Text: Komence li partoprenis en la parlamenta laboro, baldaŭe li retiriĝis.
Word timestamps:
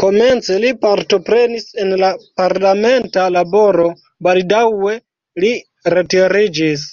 Komence 0.00 0.56
li 0.64 0.68
partoprenis 0.82 1.64
en 1.84 1.90
la 2.02 2.10
parlamenta 2.40 3.24
laboro, 3.38 3.88
baldaŭe 4.28 4.94
li 5.46 5.52
retiriĝis. 5.96 6.86